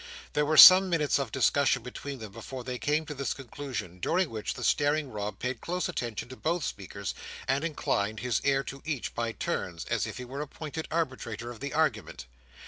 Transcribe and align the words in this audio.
There 0.33 0.47
were 0.47 0.57
some 0.57 0.89
minutes 0.89 1.19
of 1.19 1.31
discussion 1.31 1.83
between 1.83 2.17
them 2.17 2.31
before 2.31 2.63
they 2.63 2.79
came 2.79 3.05
to 3.05 3.13
this 3.13 3.35
conclusion, 3.35 3.99
during 3.99 4.31
which 4.31 4.55
the 4.55 4.63
staring 4.63 5.11
Rob 5.11 5.37
paid 5.37 5.61
close 5.61 5.87
attention 5.87 6.27
to 6.29 6.35
both 6.35 6.63
speakers, 6.63 7.13
and 7.47 7.63
inclined 7.63 8.21
his 8.21 8.41
ear 8.43 8.63
to 8.63 8.81
each 8.83 9.13
by 9.13 9.31
turns, 9.31 9.85
as 9.85 10.07
if 10.07 10.17
he 10.17 10.25
were 10.25 10.41
appointed 10.41 10.87
arbitrator 10.89 11.51
of 11.51 11.59
the 11.59 11.75
argument. 11.75 12.25